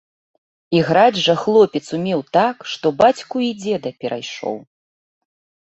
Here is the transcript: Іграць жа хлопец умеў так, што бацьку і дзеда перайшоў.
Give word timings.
Іграць 0.77 1.19
жа 1.25 1.35
хлопец 1.41 1.83
умеў 1.99 2.19
так, 2.39 2.57
што 2.73 2.85
бацьку 3.03 3.37
і 3.51 3.53
дзеда 3.63 3.89
перайшоў. 4.07 4.61